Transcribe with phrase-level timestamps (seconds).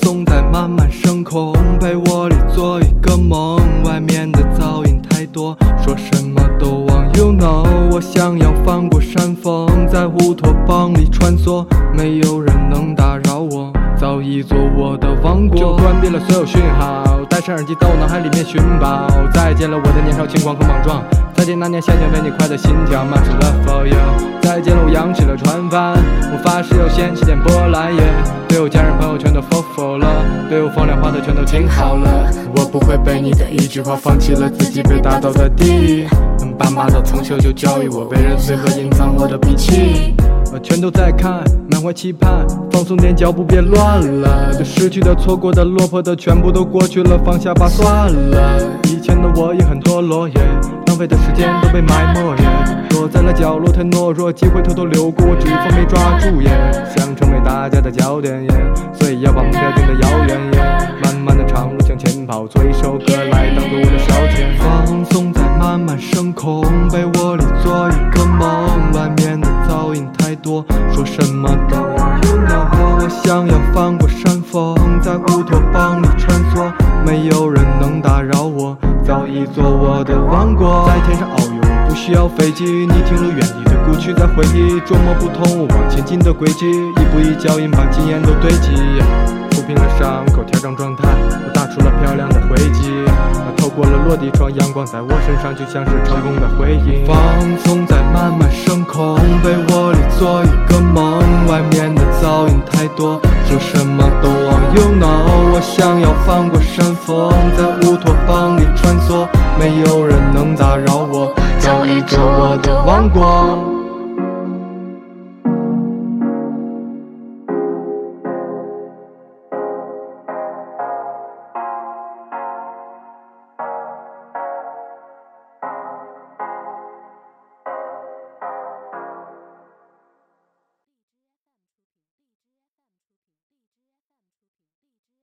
[0.00, 7.04] 总在慢慢升空，被窝里做一个梦，外面的噪音太多，说什么都忘。
[7.14, 11.66] You know，我想要翻过山峰，在乌托邦里穿梭，
[11.96, 15.58] 没有人能打扰我，早已做我的王国。
[15.58, 21.02] 就关闭了所有讯号，戴上耳机在我脑海里面寻宝，再见了我的年少轻狂和莽撞。
[21.38, 23.96] 再见那年夏天为你快的心跳，Much love for you。
[24.42, 25.92] 再见了我扬起了船帆，
[26.32, 27.92] 我发誓要掀起点波澜。
[28.48, 30.08] 对我家人朋友全都 fall for 了，
[30.50, 32.28] 对我风凉话的全都听好了。
[32.56, 36.08] 我不会被你的一句话放弃了自己被打倒在地。
[36.58, 40.16] 爸妈的从小就教育我为人随和，隐藏我的脾气。
[40.52, 44.52] 我全都在看，满怀期盼，放松点脚步别乱了。
[44.54, 48.60] 对失去的、错过的、落魄的，全部都过去了，放下吧，算了。
[48.84, 50.28] 以前的我也很堕落。
[50.86, 56.50] 浪费的时间都被埋没耶，躲在了角落太懦弱，机会偷偷流过，我只风没抓住耶。
[56.96, 58.44] 想成为大家的焦点，
[58.98, 60.88] 所以要把目标定得遥远耶。
[61.04, 64.58] 漫漫的长路向前跑，做一首歌来当做我的消遣。
[64.58, 71.76] 放松在慢慢升空，被窝里做一个梦，外面的噪音太多，说什么都
[73.28, 76.64] 想要翻过山峰，在乌托邦里穿梭，
[77.04, 78.74] 没有人能打扰我。
[79.04, 82.64] 早已做我的王国，在天上遨游，不需要飞机。
[82.64, 88.72] 你听了远离的故去，在回忆捉摸不通我往前进的轨迹，一步一脚印把经验都堆积，
[89.50, 91.06] 抚平了伤口，调整状态，
[91.44, 93.04] 我打出了漂亮的轨迹。
[93.58, 97.04] 透过了落地窗，阳光在我身上就像是成功的回应。
[97.04, 97.14] 放
[102.78, 104.62] 太多，说什么都忘。
[104.72, 109.26] You know，我想要翻过山峰，在乌托邦里穿梭，
[109.58, 113.87] 没有人能打扰我，造一座我的王国。